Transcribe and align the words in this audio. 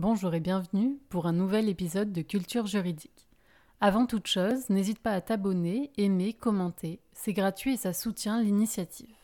Bonjour 0.00 0.32
et 0.32 0.40
bienvenue 0.40 0.96
pour 1.10 1.26
un 1.26 1.34
nouvel 1.34 1.68
épisode 1.68 2.10
de 2.10 2.22
Culture 2.22 2.66
juridique. 2.66 3.28
Avant 3.82 4.06
toute 4.06 4.28
chose, 4.28 4.70
n'hésite 4.70 4.98
pas 4.98 5.12
à 5.12 5.20
t'abonner, 5.20 5.90
aimer, 5.98 6.32
commenter. 6.32 7.00
C'est 7.12 7.34
gratuit 7.34 7.74
et 7.74 7.76
ça 7.76 7.92
soutient 7.92 8.40
l'initiative. 8.40 9.14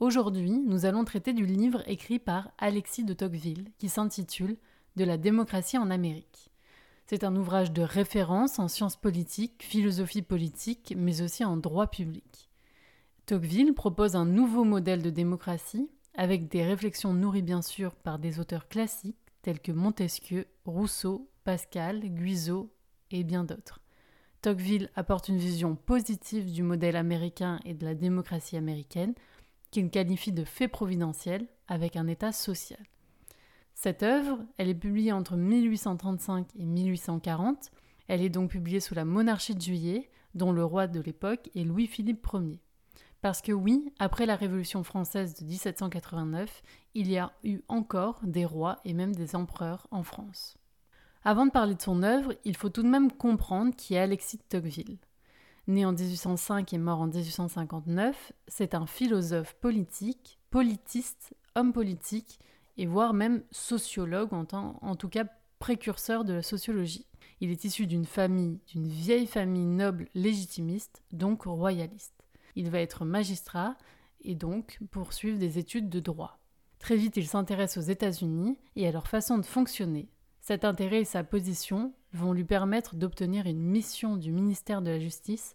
Aujourd'hui, 0.00 0.62
nous 0.66 0.86
allons 0.86 1.04
traiter 1.04 1.34
du 1.34 1.44
livre 1.44 1.82
écrit 1.86 2.18
par 2.18 2.52
Alexis 2.56 3.04
de 3.04 3.12
Tocqueville 3.12 3.70
qui 3.76 3.90
s'intitule 3.90 4.56
De 4.96 5.04
la 5.04 5.18
démocratie 5.18 5.76
en 5.76 5.90
Amérique. 5.90 6.50
C'est 7.06 7.22
un 7.22 7.36
ouvrage 7.36 7.70
de 7.70 7.82
référence 7.82 8.58
en 8.58 8.68
sciences 8.68 8.96
politiques, 8.96 9.62
philosophie 9.62 10.22
politique, 10.22 10.94
mais 10.96 11.20
aussi 11.20 11.44
en 11.44 11.58
droit 11.58 11.88
public. 11.88 12.48
Tocqueville 13.26 13.74
propose 13.74 14.16
un 14.16 14.24
nouveau 14.24 14.64
modèle 14.64 15.02
de 15.02 15.10
démocratie 15.10 15.90
avec 16.14 16.48
des 16.48 16.64
réflexions 16.64 17.12
nourries 17.12 17.42
bien 17.42 17.60
sûr 17.60 17.94
par 17.94 18.18
des 18.18 18.40
auteurs 18.40 18.68
classiques 18.68 19.21
tels 19.42 19.60
que 19.60 19.72
Montesquieu, 19.72 20.46
Rousseau, 20.64 21.28
Pascal, 21.44 22.00
Guizot 22.00 22.72
et 23.10 23.24
bien 23.24 23.44
d'autres. 23.44 23.80
Tocqueville 24.40 24.90
apporte 24.96 25.28
une 25.28 25.38
vision 25.38 25.76
positive 25.76 26.50
du 26.50 26.62
modèle 26.62 26.96
américain 26.96 27.60
et 27.64 27.74
de 27.74 27.84
la 27.84 27.94
démocratie 27.94 28.56
américaine, 28.56 29.14
qu'il 29.70 29.90
qualifie 29.90 30.32
de 30.32 30.44
fait 30.44 30.68
providentiel 30.68 31.46
avec 31.68 31.96
un 31.96 32.06
État 32.08 32.32
social. 32.32 32.80
Cette 33.74 34.02
œuvre, 34.02 34.38
elle 34.58 34.68
est 34.68 34.74
publiée 34.74 35.12
entre 35.12 35.36
1835 35.36 36.48
et 36.56 36.64
1840. 36.64 37.70
Elle 38.08 38.22
est 38.22 38.28
donc 38.28 38.50
publiée 38.50 38.80
sous 38.80 38.94
la 38.94 39.04
monarchie 39.04 39.54
de 39.54 39.60
Juillet, 39.60 40.10
dont 40.34 40.52
le 40.52 40.64
roi 40.64 40.86
de 40.86 41.00
l'époque 41.00 41.50
est 41.54 41.64
Louis-Philippe 41.64 42.26
Ier. 42.32 42.60
Parce 43.22 43.40
que 43.40 43.52
oui, 43.52 43.92
après 44.00 44.26
la 44.26 44.34
Révolution 44.34 44.82
française 44.82 45.36
de 45.36 45.44
1789, 45.44 46.62
il 46.94 47.08
y 47.08 47.18
a 47.18 47.32
eu 47.44 47.60
encore 47.68 48.18
des 48.24 48.44
rois 48.44 48.80
et 48.84 48.94
même 48.94 49.14
des 49.14 49.36
empereurs 49.36 49.86
en 49.92 50.02
France. 50.02 50.58
Avant 51.22 51.46
de 51.46 51.52
parler 51.52 51.76
de 51.76 51.80
son 51.80 52.02
œuvre, 52.02 52.34
il 52.44 52.56
faut 52.56 52.68
tout 52.68 52.82
de 52.82 52.88
même 52.88 53.12
comprendre 53.12 53.76
qui 53.76 53.94
est 53.94 54.00
Alexis 54.00 54.38
de 54.38 54.42
Tocqueville. 54.48 54.98
Né 55.68 55.84
en 55.84 55.92
1805 55.92 56.72
et 56.72 56.78
mort 56.78 57.00
en 57.00 57.06
1859, 57.06 58.32
c'est 58.48 58.74
un 58.74 58.86
philosophe 58.86 59.54
politique, 59.54 60.40
politiste, 60.50 61.36
homme 61.54 61.72
politique 61.72 62.40
et 62.76 62.86
voire 62.86 63.14
même 63.14 63.44
sociologue, 63.52 64.32
en, 64.32 64.96
tout 64.96 65.08
cas 65.08 65.26
précurseur 65.60 66.24
de 66.24 66.32
la 66.32 66.42
sociologie. 66.42 67.06
Il 67.40 67.52
est 67.52 67.64
issu 67.64 67.86
d'une 67.86 68.06
famille, 68.06 68.58
d'une 68.66 68.88
vieille 68.88 69.28
famille 69.28 69.66
noble 69.66 70.08
légitimiste, 70.14 71.04
donc 71.12 71.44
royaliste. 71.44 72.21
Il 72.56 72.70
va 72.70 72.80
être 72.80 73.04
magistrat 73.04 73.76
et 74.22 74.34
donc 74.34 74.78
poursuivre 74.90 75.38
des 75.38 75.58
études 75.58 75.88
de 75.88 76.00
droit. 76.00 76.38
Très 76.78 76.96
vite, 76.96 77.16
il 77.16 77.26
s'intéresse 77.26 77.76
aux 77.76 77.82
États-Unis 77.82 78.58
et 78.76 78.88
à 78.88 78.92
leur 78.92 79.06
façon 79.06 79.38
de 79.38 79.46
fonctionner. 79.46 80.08
Cet 80.40 80.64
intérêt 80.64 81.02
et 81.02 81.04
sa 81.04 81.22
position 81.22 81.94
vont 82.12 82.32
lui 82.32 82.44
permettre 82.44 82.96
d'obtenir 82.96 83.46
une 83.46 83.62
mission 83.62 84.16
du 84.16 84.32
ministère 84.32 84.82
de 84.82 84.90
la 84.90 84.98
Justice 84.98 85.54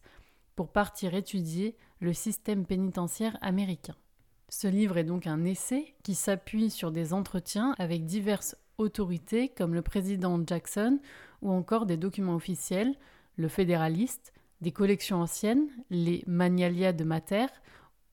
pour 0.56 0.70
partir 0.70 1.14
étudier 1.14 1.76
le 2.00 2.14
système 2.14 2.66
pénitentiaire 2.66 3.38
américain. 3.42 3.96
Ce 4.50 4.68
livre 4.68 4.98
est 4.98 5.04
donc 5.04 5.28
un 5.28 5.44
essai 5.44 5.94
qui 6.04 6.16
s'appuie 6.16 6.70
sur 6.70 6.92
des 6.92 7.14
entretiens 7.14 7.76
avec 7.78 8.06
diverses 8.06 8.56
autorités 8.78 9.50
comme 9.50 9.74
le 9.74 9.82
président 9.82 10.42
Jackson 10.46 11.00
ou 11.42 11.52
encore 11.52 11.86
des 11.86 11.98
documents 11.98 12.36
officiels, 12.36 12.96
le 13.36 13.50
fédéraliste, 13.50 14.34
des 14.62 14.72
collections 14.72 15.22
anciennes, 15.22 15.68
les 15.90 16.24
Magnalia 16.28 16.94
de 16.94 17.04
Mater, 17.04 17.48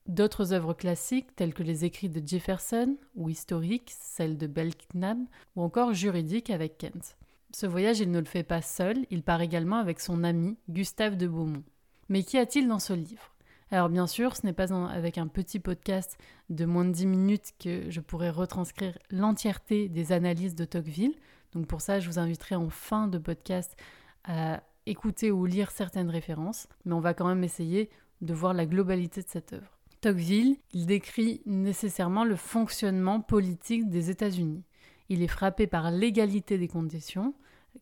d'autres 0.07 0.53
œuvres 0.53 0.73
classiques 0.73 1.35
telles 1.35 1.53
que 1.53 1.63
les 1.63 1.85
écrits 1.85 2.09
de 2.09 2.25
Jefferson 2.25 2.97
ou 3.15 3.29
historiques, 3.29 3.93
celles 3.99 4.37
de 4.37 4.47
Belknap 4.47 5.17
ou 5.55 5.61
encore 5.61 5.93
juridiques 5.93 6.49
avec 6.49 6.77
Kent. 6.77 7.17
Ce 7.51 7.65
voyage, 7.65 7.99
il 7.99 8.11
ne 8.11 8.19
le 8.19 8.25
fait 8.25 8.43
pas 8.43 8.61
seul, 8.61 9.05
il 9.09 9.23
part 9.23 9.41
également 9.41 9.77
avec 9.77 9.99
son 9.99 10.23
ami 10.23 10.57
Gustave 10.69 11.15
de 11.15 11.27
Beaumont. 11.27 11.63
Mais 12.09 12.23
qu'y 12.23 12.37
a-t-il 12.37 12.67
dans 12.67 12.79
ce 12.79 12.93
livre? 12.93 13.33
Alors 13.71 13.89
bien 13.89 14.05
sûr, 14.05 14.35
ce 14.35 14.45
n'est 14.45 14.53
pas 14.53 14.73
avec 14.89 15.17
un 15.17 15.27
petit 15.27 15.59
podcast 15.59 16.17
de 16.49 16.65
moins 16.65 16.85
de 16.85 16.91
10 16.91 17.07
minutes 17.07 17.53
que 17.59 17.89
je 17.89 17.99
pourrais 17.99 18.29
retranscrire 18.29 18.97
l'entièreté 19.09 19.89
des 19.89 20.11
analyses 20.11 20.53
de 20.53 20.65
Tocqueville. 20.65 21.15
Donc 21.53 21.65
pour 21.65 21.81
ça, 21.81 21.99
je 21.99 22.07
vous 22.07 22.19
inviterai 22.19 22.55
en 22.55 22.69
fin 22.69 23.07
de 23.07 23.17
podcast 23.17 23.75
à 24.23 24.61
écouter 24.85 25.31
ou 25.31 25.45
lire 25.45 25.71
certaines 25.71 26.09
références, 26.09 26.67
mais 26.85 26.93
on 26.93 26.99
va 26.99 27.13
quand 27.13 27.27
même 27.27 27.43
essayer 27.43 27.89
de 28.21 28.33
voir 28.33 28.53
la 28.53 28.65
globalité 28.65 29.21
de 29.21 29.27
cette 29.27 29.53
œuvre. 29.53 29.77
Tocqueville, 30.01 30.57
il 30.71 30.85
décrit 30.85 31.41
nécessairement 31.45 32.23
le 32.23 32.35
fonctionnement 32.35 33.21
politique 33.21 33.89
des 33.89 34.09
États-Unis. 34.09 34.63
Il 35.09 35.21
est 35.21 35.27
frappé 35.27 35.67
par 35.67 35.91
l'égalité 35.91 36.57
des 36.57 36.67
conditions, 36.67 37.33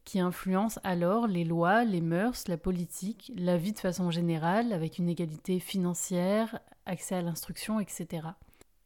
qui 0.05 0.19
influence 0.19 0.79
alors 0.83 1.27
les 1.27 1.43
lois, 1.43 1.83
les 1.83 2.01
mœurs, 2.01 2.47
la 2.47 2.57
politique, 2.57 3.31
la 3.35 3.57
vie 3.57 3.73
de 3.73 3.79
façon 3.79 4.11
générale, 4.11 4.73
avec 4.73 4.97
une 4.97 5.09
égalité 5.09 5.59
financière, 5.59 6.59
accès 6.85 7.15
à 7.15 7.21
l'instruction, 7.21 7.79
etc. 7.79 8.27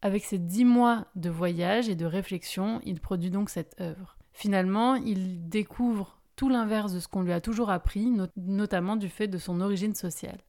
Avec 0.01 0.23
ses 0.25 0.37
dix 0.37 0.65
mois 0.65 1.05
de 1.15 1.29
voyage 1.29 1.89
et 1.89 1.95
de 1.95 2.05
réflexion, 2.05 2.81
il 2.85 2.99
produit 2.99 3.31
donc 3.31 3.49
cette 3.49 3.79
œuvre. 3.81 4.17
Finalement, 4.33 4.95
il 4.95 5.49
découvre 5.49 6.16
tout 6.37 6.47
l'inverse 6.47 6.93
de 6.93 7.01
ce 7.01 7.09
qu'on 7.09 7.23
lui 7.23 7.33
a 7.33 7.41
toujours 7.41 7.69
appris, 7.69 8.09
notamment 8.37 8.95
du 8.95 9.09
fait 9.09 9.27
de 9.27 9.37
son 9.37 9.59
origine 9.59 9.95
sociale. 9.95 10.39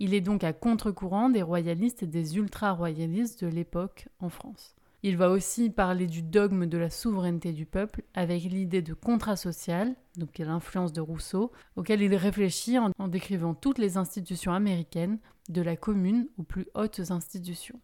Il 0.00 0.14
est 0.14 0.20
donc 0.20 0.42
à 0.42 0.52
contre-courant 0.52 1.30
des 1.30 1.42
royalistes 1.42 2.02
et 2.02 2.08
des 2.08 2.36
ultra-royalistes 2.36 3.44
de 3.44 3.50
l'époque 3.50 4.08
en 4.18 4.30
France. 4.30 4.74
Il 5.02 5.16
va 5.16 5.30
aussi 5.30 5.70
parler 5.70 6.06
du 6.06 6.22
dogme 6.22 6.66
de 6.66 6.78
la 6.78 6.90
souveraineté 6.90 7.52
du 7.52 7.66
peuple 7.66 8.02
avec 8.14 8.42
l'idée 8.42 8.82
de 8.82 8.94
contrat 8.94 9.36
social, 9.36 9.94
donc 10.16 10.38
l'influence 10.38 10.92
de 10.92 11.00
Rousseau, 11.00 11.52
auquel 11.76 12.02
il 12.02 12.14
réfléchit 12.16 12.78
en, 12.78 12.90
en 12.98 13.06
décrivant 13.06 13.54
toutes 13.54 13.78
les 13.78 13.98
institutions 13.98 14.52
américaines, 14.52 15.18
de 15.48 15.62
la 15.62 15.76
commune 15.76 16.26
aux 16.38 16.42
plus 16.42 16.66
hautes 16.74 17.10
institutions. 17.10 17.80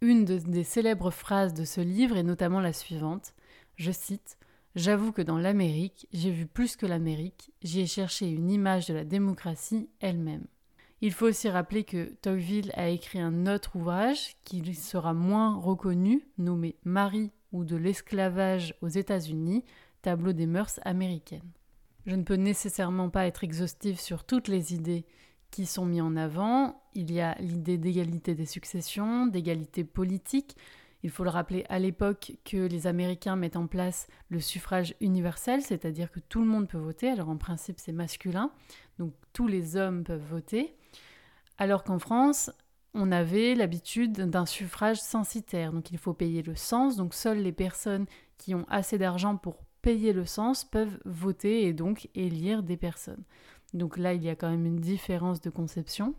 Une 0.00 0.24
des 0.24 0.64
célèbres 0.64 1.10
phrases 1.10 1.54
de 1.54 1.64
ce 1.64 1.80
livre 1.80 2.16
est 2.16 2.24
notamment 2.24 2.60
la 2.60 2.72
suivante, 2.72 3.34
je 3.76 3.92
cite, 3.92 4.36
J'avoue 4.74 5.12
que 5.12 5.22
dans 5.22 5.38
l'Amérique, 5.38 6.08
j'ai 6.12 6.32
vu 6.32 6.46
plus 6.46 6.74
que 6.74 6.86
l'Amérique, 6.86 7.52
j'y 7.62 7.80
ai 7.80 7.86
cherché 7.86 8.28
une 8.28 8.50
image 8.50 8.86
de 8.86 8.94
la 8.94 9.04
démocratie 9.04 9.88
elle-même. 10.00 10.46
Il 11.00 11.12
faut 11.12 11.26
aussi 11.26 11.48
rappeler 11.48 11.84
que 11.84 12.14
Tocqueville 12.22 12.72
a 12.74 12.88
écrit 12.88 13.20
un 13.20 13.46
autre 13.46 13.76
ouvrage 13.76 14.36
qui 14.42 14.74
sera 14.74 15.12
moins 15.12 15.54
reconnu, 15.54 16.26
nommé 16.38 16.76
Marie 16.84 17.30
ou 17.52 17.64
de 17.64 17.76
l'esclavage 17.76 18.74
aux 18.80 18.88
États-Unis, 18.88 19.64
tableau 20.02 20.32
des 20.32 20.46
mœurs 20.46 20.80
américaines. 20.82 21.52
Je 22.06 22.16
ne 22.16 22.22
peux 22.22 22.34
nécessairement 22.34 23.10
pas 23.10 23.26
être 23.26 23.44
exhaustive 23.44 24.00
sur 24.00 24.24
toutes 24.24 24.48
les 24.48 24.74
idées 24.74 25.04
qui 25.50 25.66
sont 25.66 25.86
mises 25.86 26.02
en 26.02 26.16
avant. 26.16 26.82
Il 26.94 27.12
y 27.12 27.20
a 27.20 27.36
l'idée 27.38 27.78
d'égalité 27.78 28.34
des 28.34 28.46
successions, 28.46 29.26
d'égalité 29.28 29.84
politique, 29.84 30.56
il 31.04 31.10
faut 31.10 31.22
le 31.22 31.30
rappeler 31.30 31.66
à 31.68 31.78
l'époque 31.78 32.32
que 32.46 32.56
les 32.56 32.86
Américains 32.86 33.36
mettent 33.36 33.56
en 33.56 33.66
place 33.66 34.08
le 34.30 34.40
suffrage 34.40 34.94
universel, 35.02 35.60
c'est-à-dire 35.60 36.10
que 36.10 36.18
tout 36.18 36.40
le 36.40 36.46
monde 36.46 36.66
peut 36.66 36.78
voter. 36.78 37.10
Alors 37.10 37.28
en 37.28 37.36
principe 37.36 37.78
c'est 37.78 37.92
masculin, 37.92 38.50
donc 38.98 39.12
tous 39.34 39.46
les 39.46 39.76
hommes 39.76 40.02
peuvent 40.02 40.26
voter. 40.28 40.74
Alors 41.58 41.84
qu'en 41.84 41.98
France, 41.98 42.50
on 42.94 43.12
avait 43.12 43.54
l'habitude 43.54 44.12
d'un 44.12 44.46
suffrage 44.46 44.98
censitaire, 45.00 45.72
donc 45.72 45.90
il 45.90 45.98
faut 45.98 46.14
payer 46.14 46.42
le 46.42 46.56
sens, 46.56 46.96
donc 46.96 47.12
seules 47.12 47.42
les 47.42 47.52
personnes 47.52 48.06
qui 48.38 48.54
ont 48.54 48.64
assez 48.68 48.96
d'argent 48.96 49.36
pour 49.36 49.58
payer 49.82 50.14
le 50.14 50.24
sens 50.24 50.64
peuvent 50.64 50.98
voter 51.04 51.64
et 51.66 51.74
donc 51.74 52.08
élire 52.14 52.62
des 52.62 52.78
personnes. 52.78 53.24
Donc 53.74 53.98
là, 53.98 54.14
il 54.14 54.22
y 54.22 54.30
a 54.30 54.36
quand 54.36 54.48
même 54.48 54.64
une 54.64 54.80
différence 54.80 55.42
de 55.42 55.50
conception. 55.50 56.14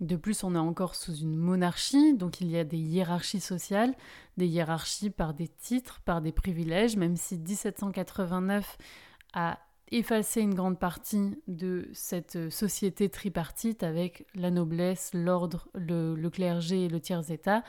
De 0.00 0.14
plus, 0.14 0.44
on 0.44 0.54
est 0.54 0.58
encore 0.58 0.94
sous 0.94 1.14
une 1.14 1.36
monarchie, 1.36 2.14
donc 2.14 2.40
il 2.40 2.50
y 2.50 2.56
a 2.56 2.64
des 2.64 2.78
hiérarchies 2.78 3.40
sociales, 3.40 3.94
des 4.36 4.46
hiérarchies 4.46 5.10
par 5.10 5.34
des 5.34 5.48
titres, 5.48 6.00
par 6.04 6.20
des 6.20 6.30
privilèges, 6.30 6.96
même 6.96 7.16
si 7.16 7.36
1789 7.36 8.78
a 9.32 9.58
effacé 9.90 10.40
une 10.40 10.54
grande 10.54 10.78
partie 10.78 11.42
de 11.48 11.88
cette 11.92 12.50
société 12.50 13.08
tripartite 13.08 13.82
avec 13.82 14.26
la 14.34 14.50
noblesse, 14.50 15.10
l'ordre, 15.14 15.68
le, 15.74 16.14
le, 16.14 16.30
clergé 16.30 16.84
et 16.84 16.88
le 16.88 17.00
tiers-état. 17.00 17.64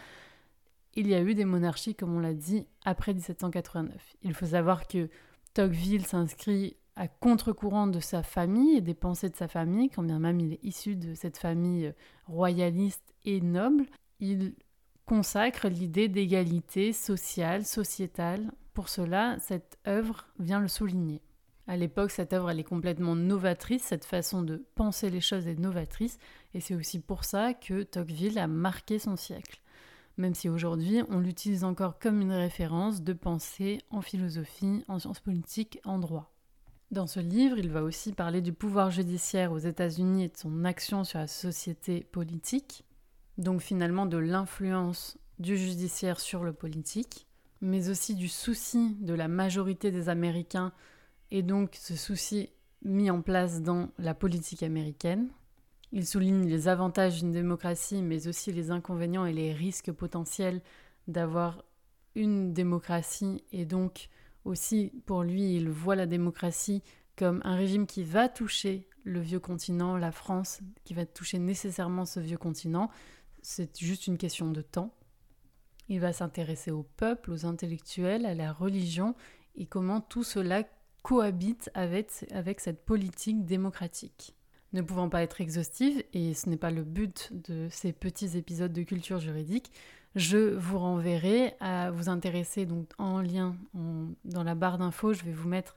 Il 0.95 1.07
y 1.07 1.15
a 1.15 1.21
eu 1.21 1.33
des 1.33 1.45
monarchies, 1.45 1.95
comme 1.95 2.15
on 2.15 2.19
l'a 2.19 2.33
dit, 2.33 2.67
après 2.85 3.13
1789. 3.13 4.17
Il 4.21 4.33
faut 4.33 4.47
savoir 4.47 4.87
que 4.87 5.09
Tocqueville 5.53 6.05
s'inscrit 6.05 6.75
à 6.99 7.07
contre-courant 7.07 7.87
de 7.87 8.01
sa 8.01 8.23
famille 8.23 8.75
et 8.75 8.81
des 8.81 8.93
pensées 8.93 9.29
de 9.29 9.35
sa 9.37 9.47
famille, 9.47 9.89
quand 9.89 10.03
bien 10.03 10.19
même 10.19 10.41
il 10.41 10.53
est 10.53 10.63
issu 10.63 10.97
de 10.97 11.13
cette 11.13 11.37
famille 11.37 11.87
euh, 11.87 11.93
royaliste 12.27 13.15
et 13.23 13.39
noble, 13.39 13.85
il 14.19 14.53
consacre 15.05 15.69
l'idée 15.69 16.09
d'égalité 16.09 16.91
sociale, 16.91 17.63
sociétale. 17.65 18.51
Pour 18.73 18.89
cela, 18.89 19.37
cette 19.39 19.79
œuvre 19.87 20.27
vient 20.39 20.59
le 20.59 20.67
souligner. 20.67 21.21
À 21.67 21.77
l'époque, 21.77 22.11
cette 22.11 22.33
œuvre, 22.33 22.49
elle 22.49 22.59
est 22.59 22.65
complètement 22.65 23.15
novatrice, 23.15 23.83
cette 23.83 24.03
façon 24.03 24.41
de 24.41 24.65
penser 24.75 25.09
les 25.09 25.21
choses 25.21 25.47
est 25.47 25.55
novatrice, 25.55 26.17
et 26.53 26.59
c'est 26.59 26.75
aussi 26.75 26.99
pour 26.99 27.23
ça 27.23 27.53
que 27.53 27.83
Tocqueville 27.83 28.39
a 28.39 28.47
marqué 28.47 28.99
son 28.99 29.15
siècle. 29.15 29.61
même 30.17 30.35
si 30.35 30.49
aujourd'hui 30.49 31.01
on 31.07 31.19
l'utilise 31.19 31.63
encore 31.63 31.97
comme 31.97 32.19
une 32.19 32.33
référence 32.33 33.03
de 33.03 33.13
pensée 33.13 33.79
en 33.89 34.01
philosophie, 34.01 34.83
en 34.89 34.99
sciences 34.99 35.21
politiques, 35.21 35.79
en 35.85 35.97
droit. 35.97 36.33
Dans 36.91 37.05
ce 37.05 37.19
livre, 37.19 37.59
il 37.59 37.69
va 37.69 37.83
aussi 37.83 38.13
parler 38.13 38.41
du 38.41 38.51
pouvoir 38.51 38.89
judiciaire 38.89 39.51
aux 39.51 39.59
États-Unis 39.59 40.23
et 40.23 40.27
de 40.29 40.37
son 40.37 40.65
action 40.65 41.03
sur 41.03 41.19
la 41.19 41.27
société 41.27 42.03
politique, 42.03 42.83
donc 43.37 43.61
finalement 43.61 44.07
de 44.07 44.17
l'influence 44.17 45.17
du 45.37 45.55
judiciaire 45.55 46.19
sur 46.19 46.43
le 46.43 46.51
politique, 46.51 47.27
mais 47.61 47.89
aussi 47.89 48.15
du 48.15 48.27
souci 48.27 48.95
de 49.01 49.13
la 49.13 49.27
majorité 49.27 49.91
des 49.91 50.09
Américains 50.09 50.71
et 51.29 51.43
donc 51.43 51.75
ce 51.75 51.95
souci 51.95 52.49
mis 52.83 53.11
en 53.11 53.21
place 53.21 53.61
dans 53.61 53.89
la 53.99 54.15
politique 54.15 54.63
américaine. 54.63 55.29
Il 55.91 56.07
souligne 56.07 56.47
les 56.47 56.67
avantages 56.67 57.19
d'une 57.19 57.31
démocratie, 57.31 58.01
mais 58.01 58.27
aussi 58.27 58.51
les 58.51 58.71
inconvénients 58.71 59.25
et 59.25 59.33
les 59.33 59.53
risques 59.53 59.91
potentiels 59.91 60.61
d'avoir 61.07 61.63
une 62.15 62.53
démocratie. 62.53 63.43
Et 63.51 63.65
donc 63.65 64.09
aussi, 64.49 64.91
pour 65.05 65.23
lui, 65.23 65.55
il 65.55 65.69
voit 65.69 65.95
la 65.95 66.05
démocratie 66.05 66.81
comme 67.15 67.41
un 67.43 67.55
régime 67.55 67.85
qui 67.85 68.03
va 68.03 68.29
toucher 68.29 68.87
le 69.03 69.19
vieux 69.19 69.39
continent, 69.39 69.97
la 69.97 70.11
France, 70.11 70.59
qui 70.83 70.93
va 70.93 71.05
toucher 71.05 71.39
nécessairement 71.39 72.05
ce 72.05 72.19
vieux 72.19 72.37
continent. 72.37 72.89
C'est 73.41 73.77
juste 73.79 74.07
une 74.07 74.17
question 74.17 74.51
de 74.51 74.61
temps. 74.61 74.93
Il 75.87 75.99
va 75.99 76.13
s'intéresser 76.13 76.71
au 76.71 76.83
peuple, 76.83 77.31
aux 77.31 77.45
intellectuels, 77.45 78.25
à 78.25 78.35
la 78.35 78.51
religion 78.51 79.15
et 79.55 79.65
comment 79.65 80.01
tout 80.01 80.23
cela 80.23 80.63
cohabite 81.01 81.69
avec, 81.73 82.11
avec 82.31 82.59
cette 82.59 82.85
politique 82.85 83.45
démocratique. 83.45 84.35
Ne 84.73 84.81
pouvant 84.81 85.09
pas 85.09 85.23
être 85.23 85.41
exhaustive, 85.41 86.03
et 86.13 86.33
ce 86.33 86.49
n'est 86.49 86.57
pas 86.57 86.69
le 86.69 86.83
but 86.83 87.29
de 87.31 87.67
ces 87.71 87.91
petits 87.91 88.37
épisodes 88.37 88.71
de 88.71 88.83
culture 88.83 89.19
juridique, 89.19 89.71
je 90.15 90.55
vous 90.55 90.79
renverrai 90.79 91.55
à 91.59 91.91
vous 91.91 92.09
intéresser 92.09 92.65
donc 92.65 92.89
en 92.97 93.21
lien 93.21 93.55
dans 94.25 94.43
la 94.43 94.55
barre 94.55 94.77
d'infos. 94.77 95.13
Je 95.13 95.23
vais 95.23 95.31
vous 95.31 95.47
mettre 95.47 95.75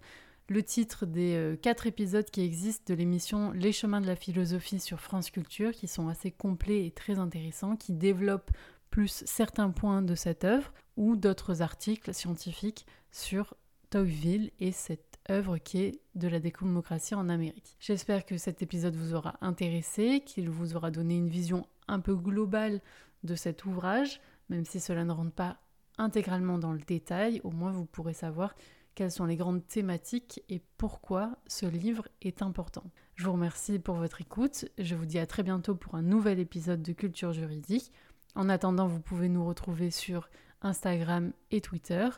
le 0.49 0.63
titre 0.63 1.07
des 1.07 1.35
euh, 1.35 1.57
quatre 1.57 1.87
épisodes 1.87 2.29
qui 2.31 2.43
existent 2.43 2.93
de 2.93 2.95
l'émission 2.95 3.53
Les 3.53 3.73
chemins 3.73 4.01
de 4.01 4.07
la 4.07 4.17
philosophie 4.17 4.81
sur 4.81 5.01
France 5.01 5.31
Culture, 5.31 5.73
qui 5.73 5.87
sont 5.87 6.09
assez 6.09 6.31
complets 6.31 6.87
et 6.87 6.91
très 6.91 7.19
intéressants, 7.19 7.77
qui 7.77 7.93
développent 7.93 8.51
plus 8.91 9.23
certains 9.27 9.71
points 9.71 10.03
de 10.03 10.15
cette 10.15 10.45
œuvre 10.45 10.73
ou 10.97 11.17
d'autres 11.17 11.63
articles 11.63 12.13
scientifiques 12.13 12.87
sur 13.11 13.55
Tocqueville 13.91 14.51
et 14.61 14.73
cette 14.73 15.12
œuvre 15.31 15.59
qui 15.59 15.83
est 15.83 16.01
de 16.15 16.29
la 16.29 16.41
démocratie 16.41 17.15
en 17.15 17.29
Amérique. 17.29 17.77
J'espère 17.81 18.25
que 18.27 18.37
cet 18.37 18.63
épisode 18.63 18.97
vous 18.97 19.15
aura 19.15 19.37
intéressé, 19.41 20.23
qu'il 20.25 20.51
vous 20.51 20.75
aura 20.77 20.91
donné 20.91 21.17
une 21.17 21.29
vision 21.29 21.67
un 21.89 22.01
peu 22.01 22.15
globale 22.15 22.81
de 23.23 23.35
cet 23.35 23.65
ouvrage, 23.65 24.21
même 24.49 24.65
si 24.65 24.81
cela 24.81 25.05
ne 25.05 25.13
rentre 25.13 25.33
pas 25.33 25.59
intégralement 25.99 26.59
dans 26.59 26.73
le 26.73 26.81
détail, 26.81 27.41
au 27.45 27.51
moins 27.51 27.71
vous 27.71 27.85
pourrez 27.85 28.15
savoir 28.15 28.55
quelles 28.95 29.11
sont 29.11 29.25
les 29.25 29.37
grandes 29.37 29.67
thématiques 29.67 30.43
et 30.49 30.61
pourquoi 30.77 31.37
ce 31.47 31.67
livre 31.67 32.09
est 32.21 32.43
important. 32.43 32.85
Je 33.15 33.25
vous 33.25 33.33
remercie 33.33 33.79
pour 33.79 33.97
votre 33.97 34.21
écoute, 34.21 34.67
je 34.79 34.95
vous 34.95 35.07
dis 35.07 35.19
à 35.19 35.27
très 35.27 35.43
bientôt 35.43 35.75
pour 35.75 35.95
un 35.95 36.03
nouvel 36.03 36.39
épisode 36.39 36.83
de 36.83 36.93
Culture 36.93 37.33
juridique. 37.33 37.93
En 38.35 38.49
attendant, 38.49 38.87
vous 38.87 39.01
pouvez 39.01 39.29
nous 39.29 39.45
retrouver 39.45 39.91
sur 39.91 40.29
Instagram 40.63 41.33
et 41.51 41.61
Twitter 41.61 42.09